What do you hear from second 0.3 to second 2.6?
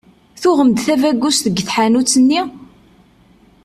Tuɣem-d tabagust deg tḥanut-nni?